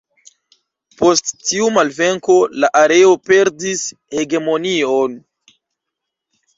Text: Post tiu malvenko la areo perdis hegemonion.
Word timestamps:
Post 1.01 1.29
tiu 1.49 1.67
malvenko 1.75 2.39
la 2.65 2.71
areo 2.81 3.13
perdis 3.31 3.87
hegemonion. 4.19 5.19